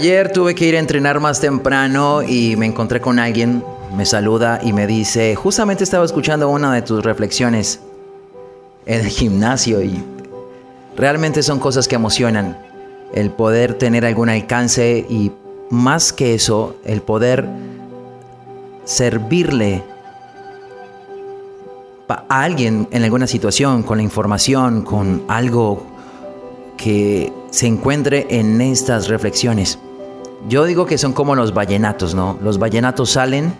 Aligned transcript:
Ayer 0.00 0.30
tuve 0.30 0.54
que 0.54 0.64
ir 0.64 0.76
a 0.76 0.78
entrenar 0.78 1.18
más 1.18 1.40
temprano 1.40 2.22
y 2.22 2.54
me 2.54 2.66
encontré 2.66 3.00
con 3.00 3.18
alguien, 3.18 3.64
me 3.96 4.06
saluda 4.06 4.60
y 4.62 4.72
me 4.72 4.86
dice, 4.86 5.34
justamente 5.34 5.82
estaba 5.82 6.04
escuchando 6.04 6.48
una 6.48 6.72
de 6.72 6.82
tus 6.82 7.02
reflexiones 7.04 7.80
en 8.86 9.00
el 9.00 9.08
gimnasio 9.08 9.82
y 9.82 10.00
realmente 10.96 11.42
son 11.42 11.58
cosas 11.58 11.88
que 11.88 11.96
emocionan. 11.96 12.56
El 13.12 13.32
poder 13.32 13.74
tener 13.74 14.06
algún 14.06 14.28
alcance 14.28 15.04
y 15.10 15.32
más 15.68 16.12
que 16.12 16.34
eso, 16.34 16.76
el 16.84 17.02
poder 17.02 17.48
servirle 18.84 19.82
a 22.06 22.24
alguien 22.28 22.86
en 22.92 23.02
alguna 23.02 23.26
situación, 23.26 23.82
con 23.82 23.96
la 23.98 24.04
información, 24.04 24.82
con 24.82 25.24
algo 25.26 25.84
que 26.76 27.32
se 27.50 27.66
encuentre 27.66 28.28
en 28.30 28.60
estas 28.60 29.08
reflexiones. 29.08 29.76
Yo 30.46 30.64
digo 30.64 30.86
que 30.86 30.98
son 30.98 31.12
como 31.12 31.34
los 31.34 31.52
vallenatos, 31.52 32.14
¿no? 32.14 32.38
Los 32.42 32.58
vallenatos 32.58 33.10
salen, 33.10 33.52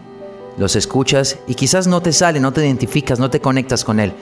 los 0.59 0.77
escuchas 0.77 1.39
y 1.47 1.55
quizás 1.55 1.87
no 1.87 2.01
te 2.01 2.13
salen, 2.13 2.43
no 2.43 2.53
te 2.53 2.65
identificas, 2.65 3.19
no 3.19 3.31
te 3.31 3.41
conectas 3.41 3.85
con 3.85 3.99
él. 3.99 4.13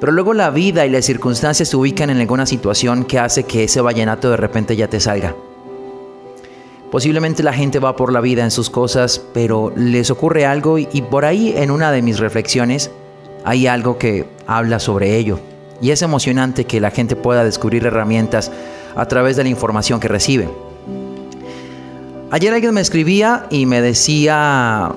Pero 0.00 0.12
luego 0.12 0.34
la 0.34 0.50
vida 0.50 0.86
y 0.86 0.90
las 0.90 1.04
circunstancias 1.04 1.68
se 1.68 1.76
ubican 1.76 2.10
en 2.10 2.18
alguna 2.18 2.46
situación 2.46 3.04
que 3.04 3.18
hace 3.18 3.44
que 3.44 3.64
ese 3.64 3.80
vallenato 3.80 4.30
de 4.30 4.36
repente 4.36 4.76
ya 4.76 4.88
te 4.88 5.00
salga. 5.00 5.34
Posiblemente 6.90 7.42
la 7.42 7.52
gente 7.52 7.78
va 7.80 7.96
por 7.96 8.12
la 8.12 8.20
vida 8.20 8.44
en 8.44 8.50
sus 8.50 8.70
cosas, 8.70 9.20
pero 9.34 9.72
les 9.76 10.10
ocurre 10.10 10.46
algo 10.46 10.78
y, 10.78 10.86
por 11.10 11.24
ahí 11.24 11.52
en 11.56 11.70
una 11.70 11.90
de 11.92 12.02
mis 12.02 12.18
reflexiones 12.18 12.90
hay 13.44 13.66
algo 13.66 13.98
que 13.98 14.26
habla 14.46 14.78
sobre 14.78 15.16
ello. 15.16 15.38
Y 15.80 15.90
es 15.90 16.02
emocionante 16.02 16.64
que 16.64 16.80
la 16.80 16.90
gente 16.90 17.16
pueda 17.16 17.44
descubrir 17.44 17.84
herramientas 17.84 18.50
a 18.94 19.06
través 19.06 19.36
de 19.36 19.42
la 19.42 19.50
información 19.50 20.00
que 20.00 20.08
recibe. 20.08 20.48
Ayer 22.36 22.52
alguien 22.52 22.74
me 22.74 22.82
escribía 22.82 23.46
y 23.48 23.64
me 23.64 23.80
decía 23.80 24.92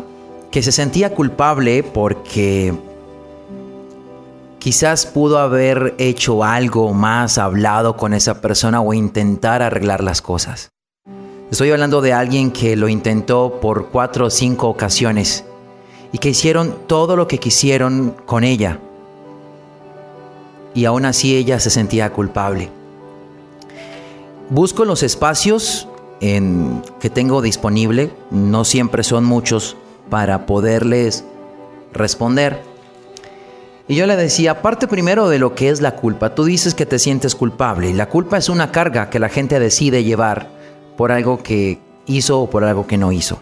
que 0.52 0.62
se 0.62 0.74
sentía 0.74 1.16
culpable 1.16 1.84
porque 1.84 2.74
quizás 4.60 5.06
pudo 5.06 5.40
haber 5.40 5.96
hecho 6.00 6.44
algo 6.44 6.94
más, 6.94 7.38
hablado 7.38 7.96
con 7.96 8.14
esa 8.14 8.42
persona 8.42 8.82
o 8.82 8.94
intentar 8.94 9.62
arreglar 9.62 10.04
las 10.04 10.22
cosas. 10.22 10.72
Estoy 11.50 11.72
hablando 11.72 12.02
de 12.02 12.12
alguien 12.12 12.52
que 12.52 12.76
lo 12.76 12.90
intentó 12.90 13.60
por 13.62 13.88
cuatro 13.88 14.26
o 14.26 14.30
cinco 14.30 14.68
ocasiones 14.68 15.46
y 16.12 16.18
que 16.18 16.32
hicieron 16.32 16.76
todo 16.88 17.16
lo 17.16 17.30
que 17.30 17.38
quisieron 17.38 18.18
con 18.26 18.44
ella. 18.44 18.80
Y 20.74 20.84
aún 20.84 21.06
así 21.06 21.38
ella 21.38 21.58
se 21.62 21.70
sentía 21.70 22.12
culpable. 22.12 22.70
Busco 24.50 24.84
los 24.84 25.04
espacios 25.04 25.88
que 26.20 27.10
tengo 27.10 27.42
disponible, 27.42 28.12
no 28.30 28.66
siempre 28.66 29.04
son 29.04 29.24
muchos 29.24 29.78
para 30.10 30.46
poderles 30.46 31.24
responder. 31.94 32.62
Y 33.88 33.96
yo 33.96 34.06
le 34.06 34.16
decía, 34.16 34.62
parte 34.62 34.88
primero 34.88 35.30
de 35.30 35.40
lo 35.40 35.56
que 35.56 35.70
es 35.70 35.82
la 35.82 35.96
culpa. 35.96 36.36
Tú 36.36 36.44
dices 36.44 36.76
que 36.76 36.86
te 36.86 37.00
sientes 37.00 37.36
culpable 37.36 37.90
y 37.90 37.94
la 37.94 38.08
culpa 38.08 38.38
es 38.38 38.50
una 38.50 38.72
carga 38.72 39.10
que 39.10 39.18
la 39.18 39.30
gente 39.30 39.60
decide 39.60 40.04
llevar 40.04 40.50
por 40.96 41.12
algo 41.12 41.42
que 41.42 41.80
hizo 42.06 42.42
o 42.42 42.50
por 42.50 42.64
algo 42.64 42.86
que 42.86 42.98
no 42.98 43.12
hizo. 43.12 43.42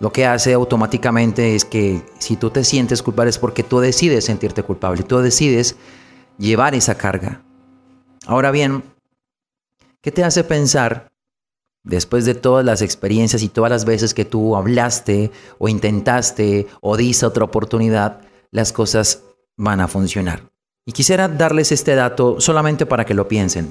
Lo 0.00 0.12
que 0.12 0.26
hace 0.26 0.52
automáticamente 0.52 1.54
es 1.54 1.64
que 1.64 2.02
si 2.18 2.36
tú 2.36 2.50
te 2.50 2.64
sientes 2.64 3.02
culpable 3.02 3.30
es 3.30 3.38
porque 3.38 3.62
tú 3.62 3.80
decides 3.80 4.24
sentirte 4.24 4.62
culpable, 4.62 5.02
tú 5.02 5.18
decides 5.20 5.76
llevar 6.36 6.74
esa 6.74 6.96
carga. 6.96 7.40
Ahora 8.26 8.50
bien, 8.50 8.82
¿qué 10.02 10.10
te 10.10 10.24
hace 10.24 10.44
pensar 10.44 11.13
Después 11.84 12.24
de 12.24 12.34
todas 12.34 12.64
las 12.64 12.80
experiencias 12.80 13.42
y 13.42 13.48
todas 13.48 13.70
las 13.70 13.84
veces 13.84 14.14
que 14.14 14.24
tú 14.24 14.56
hablaste 14.56 15.30
o 15.58 15.68
intentaste 15.68 16.66
o 16.80 16.96
diste 16.96 17.26
otra 17.26 17.44
oportunidad, 17.44 18.22
las 18.50 18.72
cosas 18.72 19.22
van 19.56 19.80
a 19.80 19.88
funcionar. 19.88 20.50
Y 20.86 20.92
quisiera 20.92 21.28
darles 21.28 21.72
este 21.72 21.94
dato 21.94 22.40
solamente 22.40 22.86
para 22.86 23.04
que 23.04 23.12
lo 23.12 23.28
piensen. 23.28 23.70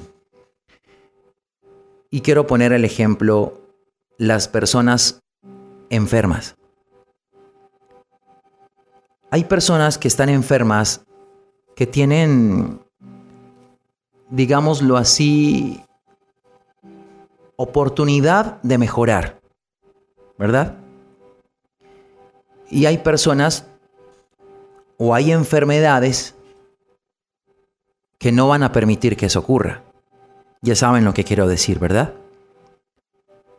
Y 2.08 2.20
quiero 2.20 2.46
poner 2.46 2.72
el 2.72 2.84
ejemplo, 2.84 3.60
las 4.16 4.46
personas 4.46 5.20
enfermas. 5.90 6.56
Hay 9.30 9.44
personas 9.44 9.98
que 9.98 10.06
están 10.06 10.28
enfermas 10.28 11.04
que 11.74 11.88
tienen, 11.88 12.80
digámoslo 14.30 14.96
así, 14.96 15.82
oportunidad 17.56 18.60
de 18.62 18.78
mejorar, 18.78 19.40
¿verdad? 20.38 20.76
Y 22.70 22.86
hay 22.86 22.98
personas 22.98 23.66
o 24.98 25.14
hay 25.14 25.32
enfermedades 25.32 26.34
que 28.18 28.32
no 28.32 28.48
van 28.48 28.62
a 28.62 28.72
permitir 28.72 29.16
que 29.16 29.26
eso 29.26 29.40
ocurra. 29.40 29.82
Ya 30.62 30.74
saben 30.74 31.04
lo 31.04 31.12
que 31.12 31.24
quiero 31.24 31.46
decir, 31.46 31.78
¿verdad? 31.78 32.14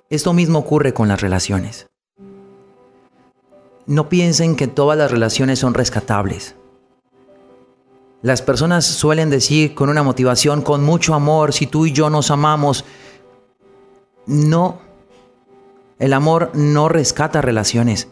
Esto 0.09 0.33
mismo 0.33 0.59
ocurre 0.59 0.93
con 0.93 1.07
las 1.07 1.21
relaciones. 1.21 1.87
No 3.85 4.09
piensen 4.09 4.55
que 4.55 4.67
todas 4.67 4.97
las 4.97 5.11
relaciones 5.11 5.59
son 5.59 5.75
rescatables. 5.75 6.55
Las 8.23 8.41
personas 8.41 8.85
suelen 8.85 9.29
decir 9.29 9.75
con 9.75 9.89
una 9.89 10.01
motivación, 10.01 10.63
con 10.63 10.83
mucho 10.83 11.13
amor, 11.13 11.53
si 11.53 11.67
tú 11.67 11.85
y 11.85 11.91
yo 11.91 12.09
nos 12.09 12.31
amamos, 12.31 12.83
no, 14.25 14.79
el 15.99 16.13
amor 16.13 16.51
no 16.53 16.89
rescata 16.89 17.41
relaciones. 17.41 18.07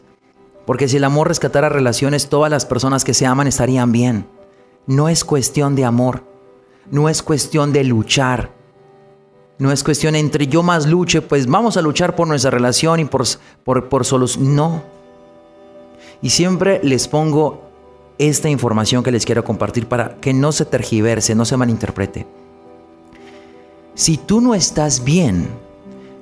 Porque 0.65 0.87
si 0.87 0.97
el 0.97 1.03
amor 1.03 1.27
rescatara 1.27 1.69
relaciones, 1.69 2.29
todas 2.29 2.49
las 2.49 2.65
personas 2.65 3.03
que 3.03 3.13
se 3.13 3.25
aman 3.25 3.47
estarían 3.47 3.91
bien. 3.91 4.27
No 4.87 5.09
es 5.09 5.25
cuestión 5.25 5.75
de 5.75 5.85
amor. 5.85 6.23
No 6.89 7.09
es 7.09 7.21
cuestión 7.21 7.73
de 7.73 7.83
luchar. 7.83 8.51
No 9.57 9.71
es 9.71 9.83
cuestión 9.83 10.15
entre 10.15 10.47
yo 10.47 10.63
más 10.63 10.87
luche, 10.87 11.21
pues 11.21 11.47
vamos 11.47 11.77
a 11.77 11.81
luchar 11.81 12.15
por 12.15 12.27
nuestra 12.27 12.51
relación 12.51 12.99
y 12.99 13.05
por, 13.05 13.23
por, 13.63 13.89
por 13.89 14.05
solos. 14.05 14.37
No. 14.37 14.83
Y 16.21 16.29
siempre 16.29 16.79
les 16.83 17.07
pongo 17.07 17.61
esta 18.17 18.49
información 18.49 19.03
que 19.03 19.11
les 19.11 19.25
quiero 19.25 19.43
compartir 19.43 19.87
para 19.87 20.15
que 20.15 20.33
no 20.33 20.51
se 20.51 20.65
tergiverse, 20.65 21.35
no 21.35 21.45
se 21.45 21.57
malinterprete. 21.57 22.25
Si 23.95 24.17
tú 24.17 24.41
no 24.41 24.55
estás 24.55 25.03
bien, 25.03 25.49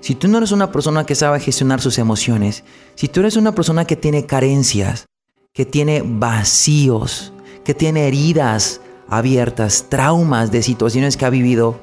si 0.01 0.15
tú 0.15 0.27
no 0.27 0.39
eres 0.39 0.51
una 0.51 0.71
persona 0.71 1.06
que 1.06 1.13
sabe 1.13 1.39
gestionar 1.39 1.80
sus 1.80 2.00
emociones, 2.00 2.63
si 2.95 3.07
tú 3.07 3.19
eres 3.19 3.38
una 3.38 3.53
persona 3.53 3.86
que 3.86 3.95
tiene 3.95 4.25
carencias, 4.25 5.06
que 5.53 5.63
tiene 5.63 6.01
vacíos, 6.03 7.31
que 7.63 7.75
tiene 7.75 8.07
heridas 8.07 8.81
abiertas, 9.07 9.86
traumas 9.89 10.51
de 10.51 10.63
situaciones 10.63 11.18
que 11.18 11.25
ha 11.25 11.30
vivido, 11.30 11.80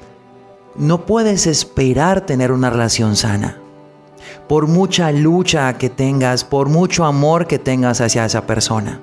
no 0.75 1.05
puedes 1.05 1.47
esperar 1.47 2.25
tener 2.25 2.51
una 2.51 2.69
relación 2.69 3.15
sana. 3.15 3.57
Por 4.49 4.67
mucha 4.67 5.11
lucha 5.13 5.77
que 5.77 5.89
tengas, 5.89 6.43
por 6.43 6.67
mucho 6.67 7.05
amor 7.05 7.47
que 7.47 7.57
tengas 7.57 8.01
hacia 8.01 8.25
esa 8.25 8.45
persona. 8.45 8.99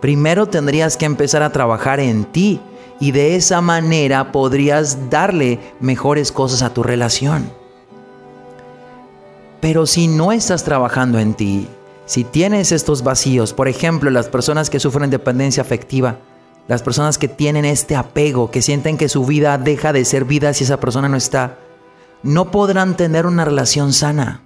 Primero 0.00 0.46
tendrías 0.46 0.96
que 0.96 1.06
empezar 1.06 1.42
a 1.42 1.50
trabajar 1.50 1.98
en 1.98 2.24
ti 2.24 2.60
y 3.00 3.10
de 3.10 3.34
esa 3.34 3.60
manera 3.60 4.30
podrías 4.30 5.10
darle 5.10 5.58
mejores 5.80 6.30
cosas 6.30 6.62
a 6.62 6.72
tu 6.72 6.82
relación. 6.82 7.59
Pero 9.60 9.86
si 9.86 10.08
no 10.08 10.32
estás 10.32 10.64
trabajando 10.64 11.18
en 11.18 11.34
ti, 11.34 11.68
si 12.06 12.24
tienes 12.24 12.72
estos 12.72 13.04
vacíos, 13.04 13.52
por 13.52 13.68
ejemplo, 13.68 14.10
las 14.10 14.28
personas 14.28 14.70
que 14.70 14.80
sufren 14.80 15.10
dependencia 15.10 15.62
afectiva, 15.62 16.18
las 16.66 16.82
personas 16.82 17.18
que 17.18 17.28
tienen 17.28 17.64
este 17.64 17.94
apego, 17.94 18.50
que 18.50 18.62
sienten 18.62 18.96
que 18.96 19.08
su 19.08 19.24
vida 19.26 19.58
deja 19.58 19.92
de 19.92 20.04
ser 20.04 20.24
vida 20.24 20.54
si 20.54 20.64
esa 20.64 20.80
persona 20.80 21.08
no 21.08 21.16
está, 21.16 21.58
no 22.22 22.50
podrán 22.50 22.96
tener 22.96 23.26
una 23.26 23.44
relación 23.44 23.92
sana. 23.92 24.42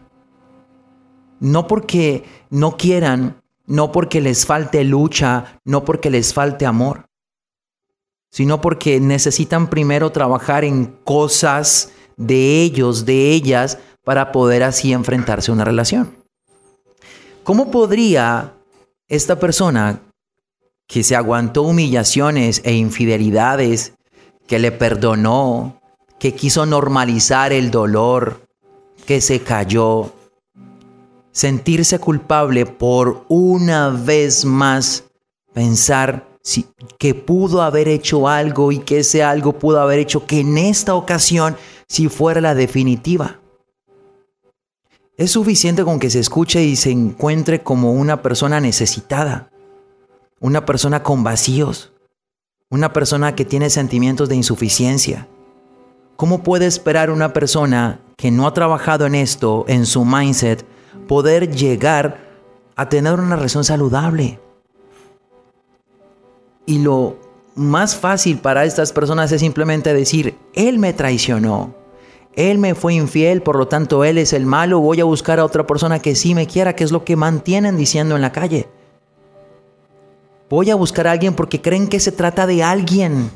No 1.41 1.67
porque 1.67 2.25
no 2.51 2.77
quieran, 2.77 3.43
no 3.67 3.93
porque 3.93 4.21
les 4.21 4.47
falte 4.47 4.85
lucha, 4.85 5.59
no 5.65 5.85
porque 5.85 6.11
les 6.11 6.33
falte 6.33 6.67
amor, 6.67 7.07
sino 8.31 8.61
porque 8.61 9.01
necesitan 9.01 9.69
primero 9.69 10.11
trabajar 10.11 10.65
en 10.65 10.87
cosas 11.05 11.93
de 12.17 12.63
ellos, 12.63 13.05
de 13.05 13.33
ellas, 13.33 13.79
para 14.05 14.33
poder 14.33 14.63
así 14.63 14.93
enfrentarse 14.93 15.51
a 15.51 15.55
una 15.55 15.65
relación. 15.65 16.15
¿Cómo 17.43 17.71
podría 17.71 18.53
esta 19.09 19.39
persona 19.39 20.01
que 20.87 21.03
se 21.03 21.17
aguantó 21.17 21.63
humillaciones 21.63 22.61
e 22.65 22.75
infidelidades, 22.75 23.95
que 24.47 24.59
le 24.59 24.71
perdonó, 24.73 25.81
que 26.19 26.35
quiso 26.35 26.67
normalizar 26.67 27.53
el 27.53 27.71
dolor, 27.71 28.47
que 29.07 29.21
se 29.21 29.41
cayó, 29.41 30.13
sentirse 31.33 31.99
culpable 31.99 32.65
por 32.67 33.25
una 33.29 33.91
vez 33.91 34.45
más 34.45 35.05
pensar 35.53 36.27
si, 36.43 36.67
que 36.99 37.15
pudo 37.15 37.63
haber 37.63 37.89
hecho 37.89 38.29
algo 38.29 38.71
y 38.73 38.79
que 38.79 39.01
ese 39.01 39.23
algo 39.23 39.55
pudo 39.59 39.81
haber 39.81 39.99
hecho 39.99 40.27
que 40.27 40.41
en 40.41 40.59
esta 40.59 40.95
ocasión 40.95 41.57
si 41.89 42.09
fuera 42.09 42.41
la 42.41 42.55
definitiva. 42.55 43.41
Es 45.17 45.31
suficiente 45.31 45.85
con 45.85 46.01
que 46.01 46.11
se 46.11 46.19
escuche 46.19 46.65
y 46.65 46.75
se 46.75 46.91
encuentre 46.91 47.63
como 47.63 47.93
una 47.93 48.21
persona 48.21 48.59
necesitada, 48.59 49.49
una 50.41 50.67
persona 50.67 51.05
con 51.05 51.23
vacíos, 51.23 51.93
una 52.69 52.93
persona 52.93 53.37
que 53.37 53.45
tiene 53.45 53.71
sentimientos 53.71 54.29
de 54.29 54.35
insuficiencia. 54.35 55.29
¿Cómo 56.17 56.43
puede 56.43 56.67
esperar 56.67 57.13
una 57.13 57.33
persona 57.33 58.01
que 58.17 58.33
no 58.33 58.49
ha 58.49 58.55
trabajado 58.55 59.07
en 59.07 59.15
esto, 59.15 59.65
en 59.69 59.87
su 59.87 60.05
mindset, 60.05 60.67
poder 61.07 61.49
llegar 61.55 62.33
a 62.75 62.89
tener 62.89 63.13
una 63.21 63.37
relación 63.37 63.63
saludable? 63.63 64.41
Y 66.67 66.81
lo 66.81 67.19
más 67.55 67.95
fácil 67.95 68.39
para 68.39 68.65
estas 68.65 68.91
personas 68.91 69.31
es 69.31 69.41
simplemente 69.41 69.95
decir, 69.95 70.37
Él 70.55 70.81
me 70.81 70.93
traicionó, 70.93 71.73
Él 72.37 72.59
me 72.59 72.75
fue 72.75 72.95
infiel, 72.95 73.43
por 73.43 73.57
lo 73.57 73.69
tanto 73.69 74.05
Él 74.05 74.19
es 74.19 74.33
el 74.33 74.47
malo, 74.47 74.81
voy 74.81 75.01
a 75.01 75.05
buscar 75.05 75.39
a 75.39 75.45
otra 75.45 75.67
persona 75.67 76.01
que 76.01 76.15
sí 76.15 76.35
me 76.35 76.47
quiera, 76.47 76.75
que 76.75 76.85
es 76.85 76.91
lo 76.91 77.05
que 77.05 77.17
mantienen 77.17 77.77
diciendo 77.77 78.17
en 78.17 78.23
la 78.23 78.33
calle. 78.33 78.69
Voy 80.51 80.71
a 80.71 80.75
buscar 80.75 81.07
a 81.07 81.13
alguien 81.13 81.35
porque 81.35 81.63
creen 81.63 81.89
que 81.89 82.01
se 82.01 82.13
trata 82.13 82.47
de 82.47 82.63
alguien. 82.63 83.31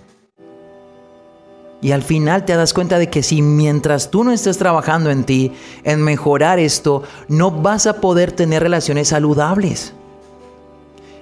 Y 1.81 1.93
al 1.93 2.03
final 2.03 2.45
te 2.45 2.57
das 2.57 2.75
cuenta 2.75 2.99
de 2.99 3.09
que 3.09 3.23
si 3.23 3.41
mientras 3.41 4.11
tú 4.11 4.25
no 4.25 4.33
estés 4.33 4.59
trabajando 4.59 5.11
en 5.11 5.25
ti, 5.25 5.53
en 5.85 6.03
mejorar 6.03 6.59
esto, 6.59 7.05
no 7.29 7.53
vas 7.53 7.87
a 7.87 8.01
poder 8.01 8.33
tener 8.33 8.65
relaciones 8.65 9.09
saludables. 9.09 9.95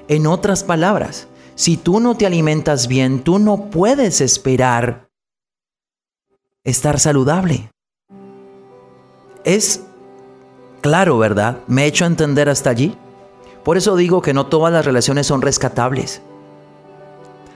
En 0.09 0.27
otras 0.27 0.65
palabras, 0.65 1.29
si 1.57 1.77
tú 1.77 2.01
no 2.01 2.17
te 2.17 2.27
alimentas 2.27 2.89
bien, 2.89 3.21
tú 3.21 3.39
no 3.39 3.71
puedes 3.71 4.23
esperar 4.23 5.06
estar 6.67 6.99
saludable. 6.99 7.71
Es 9.45 9.83
claro, 10.83 11.17
¿verdad? 11.17 11.59
¿Me 11.69 11.85
he 11.85 11.87
hecho 11.87 12.05
entender 12.05 12.49
hasta 12.49 12.71
allí? 12.71 12.97
Por 13.65 13.77
eso 13.77 13.97
digo 13.97 14.21
que 14.21 14.35
no 14.35 14.47
todas 14.47 14.73
las 14.73 14.85
relaciones 14.85 15.29
son 15.29 15.43
rescatables. 15.43 16.21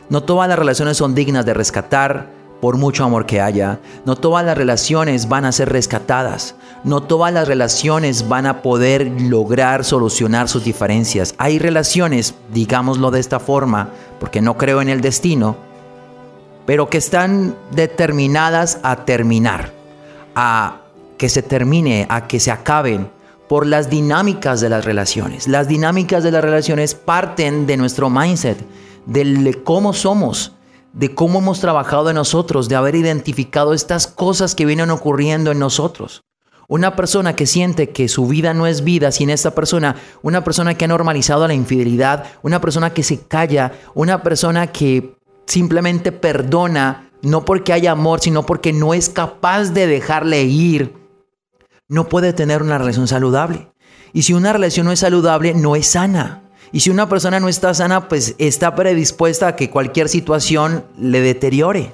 No 0.09 0.23
todas 0.23 0.49
las 0.49 0.59
relaciones 0.59 0.97
son 0.97 1.15
dignas 1.15 1.45
de 1.45 1.55
rescatar 1.55 2.31
por 2.61 2.77
mucho 2.77 3.05
amor 3.05 3.27
que 3.27 3.41
haya. 3.41 3.81
No 4.05 4.15
todas 4.15 4.45
las 4.45 4.57
relaciones 4.57 5.29
van 5.29 5.45
a 5.45 5.53
ser 5.53 5.71
rescatadas. 5.71 6.55
No 6.85 7.03
todas 7.03 7.33
las 7.33 7.49
relaciones 7.49 8.29
van 8.29 8.47
a 8.47 8.63
poder 8.63 9.11
lograr 9.23 9.85
solucionar 9.85 10.49
sus 10.49 10.63
diferencias. 10.63 11.35
Hay 11.37 11.59
relaciones, 11.59 12.35
digámoslo 12.53 13.11
de 13.11 13.21
esta 13.21 13.41
forma, 13.41 13.89
porque 14.21 14.41
no 14.41 14.57
creo 14.57 14.81
en 14.81 14.89
el 14.89 15.01
destino, 15.01 15.57
pero 16.71 16.89
que 16.89 16.99
están 16.99 17.57
determinadas 17.73 18.79
a 18.85 19.05
terminar, 19.05 19.73
a 20.37 20.83
que 21.19 21.29
se 21.29 21.43
termine, 21.43 22.07
a 22.09 22.29
que 22.29 22.39
se 22.39 22.53
acaben 22.53 23.11
por 23.49 23.67
las 23.67 23.91
dinámicas 23.91 24.61
de 24.61 24.69
las 24.69 24.85
relaciones. 24.85 25.49
Las 25.49 25.67
dinámicas 25.67 26.23
de 26.23 26.31
las 26.31 26.45
relaciones 26.45 26.95
parten 26.95 27.67
de 27.67 27.77
nuestro 27.77 28.09
mindset, 28.09 28.65
de 29.05 29.61
cómo 29.65 29.93
somos, 29.93 30.53
de 30.93 31.13
cómo 31.13 31.41
hemos 31.41 31.59
trabajado 31.59 32.09
en 32.09 32.15
nosotros, 32.15 32.69
de 32.69 32.77
haber 32.77 32.95
identificado 32.95 33.75
estas 33.75 34.07
cosas 34.07 34.55
que 34.55 34.65
vienen 34.65 34.91
ocurriendo 34.91 35.51
en 35.51 35.59
nosotros. 35.59 36.23
Una 36.69 36.95
persona 36.95 37.35
que 37.35 37.47
siente 37.47 37.91
que 37.91 38.07
su 38.07 38.29
vida 38.29 38.55
no 38.55 38.69
es 38.69 38.85
vida 38.85 39.11
sin 39.11 39.31
esta 39.31 39.57
persona, 39.57 39.97
una 40.23 40.45
persona 40.45 40.75
que 40.75 40.85
ha 40.85 40.89
normalizado 40.89 41.49
la 41.49 41.55
infidelidad, 41.55 42.27
una 42.43 42.61
persona 42.61 42.91
que 42.95 43.03
se 43.03 43.19
calla, 43.19 43.73
una 43.95 44.23
persona 44.23 44.69
que 44.69 45.17
simplemente 45.51 46.13
perdona, 46.13 47.11
no 47.23 47.45
porque 47.45 47.73
haya 47.73 47.93
amor, 47.93 48.21
sino 48.21 48.47
porque 48.47 48.73
no 48.73 48.95
es 48.95 49.09
capaz 49.09 49.71
de 49.71 49.87
dejarle 49.87 50.45
ir, 50.45 50.95
no 51.89 52.09
puede 52.09 52.33
tener 52.33 52.63
una 52.63 52.79
relación 52.79 53.09
saludable. 53.09 53.69
Y 54.13 54.23
si 54.23 54.33
una 54.33 54.53
relación 54.53 54.87
no 54.87 54.93
es 54.93 55.01
saludable, 55.01 55.55
no 55.55 55.77
es 55.77 55.87
sana. 55.87 56.43
Y 56.73 56.81
si 56.81 56.91
una 56.91 57.09
persona 57.09 57.41
no 57.41 57.49
está 57.49 57.75
sana, 57.75 58.09
pues 58.09 58.37
está 58.39 58.75
predispuesta 58.75 59.49
a 59.49 59.57
que 59.57 59.71
cualquier 59.71 60.09
situación 60.09 60.85
le 60.97 61.21
deteriore. 61.21 61.93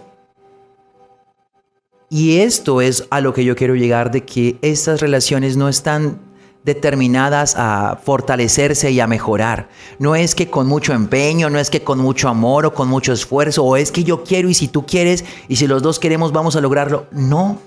Y 2.11 2.39
esto 2.39 2.81
es 2.81 3.07
a 3.11 3.21
lo 3.21 3.33
que 3.33 3.45
yo 3.45 3.57
quiero 3.57 3.75
llegar, 3.75 4.11
de 4.11 4.25
que 4.25 4.59
estas 4.63 5.01
relaciones 5.01 5.57
no 5.57 5.69
están 5.69 6.21
determinadas 6.67 7.55
a 7.57 8.01
fortalecerse 8.05 8.91
y 8.91 8.99
a 8.99 9.07
mejorar. 9.07 9.69
No 10.01 10.17
es 10.17 10.35
que 10.35 10.51
con 10.51 10.67
mucho 10.67 10.93
empeño, 10.93 11.49
no 11.49 11.61
es 11.61 11.71
que 11.71 11.85
con 11.85 12.01
mucho 12.01 12.29
amor 12.29 12.67
o 12.67 12.75
con 12.75 12.89
mucho 12.89 13.13
esfuerzo, 13.13 13.63
o 13.63 13.77
es 13.77 13.93
que 13.93 14.03
yo 14.03 14.25
quiero 14.25 14.51
y 14.51 14.55
si 14.55 14.67
tú 14.67 14.85
quieres 14.85 15.25
y 15.49 15.57
si 15.57 15.69
los 15.69 15.81
dos 15.81 16.01
queremos 16.01 16.33
vamos 16.33 16.57
a 16.57 16.61
lograrlo. 16.61 17.07
No. 17.13 17.61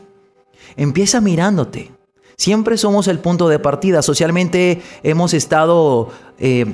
Empieza 0.75 1.21
mirándote. 1.21 1.93
Siempre 2.35 2.77
somos 2.77 3.07
el 3.07 3.19
punto 3.19 3.47
de 3.47 3.57
partida. 3.57 4.01
Socialmente 4.01 4.81
hemos 5.01 5.33
estado 5.33 6.09
eh, 6.37 6.65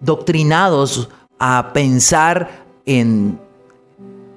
doctrinados 0.00 1.08
a 1.38 1.70
pensar 1.72 2.64
en 2.86 3.38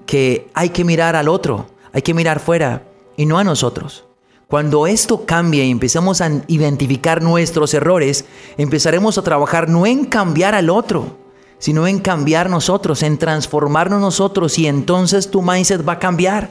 que 0.06 0.48
hay 0.54 0.70
que 0.70 0.84
mirar 0.84 1.16
al 1.16 1.28
otro, 1.28 1.66
hay 1.92 2.04
que 2.04 2.14
mirar 2.14 2.40
fuera 2.40 2.84
y 3.18 3.26
no 3.26 3.40
a 3.40 3.44
nosotros. 3.44 4.06
Cuando 4.52 4.86
esto 4.86 5.26
cambie 5.26 5.64
y 5.64 5.72
empezamos 5.72 6.20
a 6.20 6.30
identificar 6.48 7.22
nuestros 7.22 7.74
errores, 7.74 8.26
empezaremos 8.58 9.18
a 9.18 9.22
trabajar 9.22 9.70
no 9.70 9.86
en 9.86 10.04
cambiar 10.04 10.56
al 10.56 10.70
otro, 10.70 11.16
sino 11.58 11.88
en 11.88 12.00
cambiar 12.00 12.50
nosotros, 12.50 13.02
en 13.02 13.18
transformarnos 13.18 14.02
nosotros 14.02 14.60
y 14.60 14.68
entonces 14.68 15.32
tu 15.32 15.42
mindset 15.42 15.88
va 15.88 15.94
a 15.94 16.00
cambiar 16.00 16.50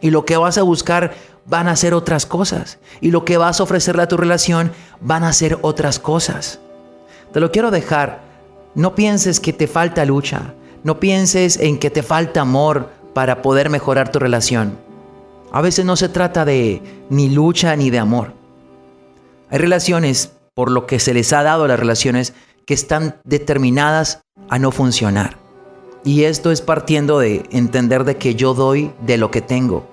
y 0.00 0.08
lo 0.08 0.24
que 0.24 0.38
vas 0.38 0.56
a 0.56 0.62
buscar 0.62 1.12
van 1.44 1.68
a 1.68 1.76
ser 1.76 1.92
otras 1.92 2.24
cosas 2.24 2.78
y 3.02 3.10
lo 3.10 3.26
que 3.26 3.36
vas 3.36 3.60
a 3.60 3.64
ofrecerle 3.64 4.04
a 4.04 4.08
tu 4.08 4.16
relación 4.16 4.72
van 5.02 5.22
a 5.22 5.34
ser 5.34 5.58
otras 5.60 5.98
cosas. 5.98 6.58
Te 7.34 7.40
lo 7.40 7.52
quiero 7.52 7.70
dejar, 7.70 8.22
no 8.74 8.94
pienses 8.94 9.40
que 9.40 9.52
te 9.52 9.66
falta 9.66 10.06
lucha, 10.06 10.54
no 10.84 11.00
pienses 11.00 11.58
en 11.58 11.78
que 11.78 11.90
te 11.90 12.02
falta 12.02 12.40
amor 12.40 12.88
para 13.12 13.42
poder 13.42 13.68
mejorar 13.68 14.10
tu 14.10 14.18
relación. 14.20 14.78
A 15.52 15.60
veces 15.60 15.84
no 15.84 15.96
se 15.96 16.08
trata 16.08 16.46
de 16.46 16.82
ni 17.10 17.28
lucha 17.28 17.76
ni 17.76 17.90
de 17.90 17.98
amor. 17.98 18.32
Hay 19.50 19.58
relaciones, 19.58 20.32
por 20.54 20.70
lo 20.70 20.86
que 20.86 20.98
se 20.98 21.12
les 21.12 21.32
ha 21.34 21.42
dado 21.42 21.64
a 21.64 21.68
las 21.68 21.78
relaciones, 21.78 22.32
que 22.64 22.72
están 22.72 23.16
determinadas 23.24 24.22
a 24.48 24.58
no 24.58 24.70
funcionar. 24.70 25.36
Y 26.04 26.24
esto 26.24 26.50
es 26.50 26.62
partiendo 26.62 27.18
de 27.18 27.44
entender 27.50 28.04
de 28.04 28.16
que 28.16 28.34
yo 28.34 28.54
doy 28.54 28.92
de 29.02 29.18
lo 29.18 29.30
que 29.30 29.42
tengo. 29.42 29.86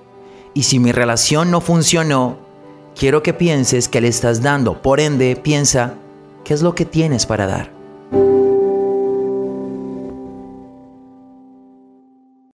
Y 0.54 0.62
si 0.62 0.78
mi 0.78 0.92
relación 0.92 1.50
no 1.50 1.60
funcionó, 1.60 2.38
quiero 2.96 3.22
que 3.22 3.34
pienses 3.34 3.88
que 3.88 4.00
le 4.00 4.08
estás 4.08 4.42
dando. 4.42 4.80
Por 4.80 4.98
ende, 4.98 5.36
piensa, 5.36 5.94
¿qué 6.42 6.54
es 6.54 6.62
lo 6.62 6.74
que 6.74 6.86
tienes 6.86 7.26
para 7.26 7.46
dar? 7.46 7.79